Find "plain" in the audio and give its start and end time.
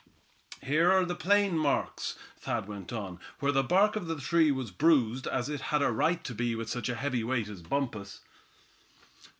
1.13-1.55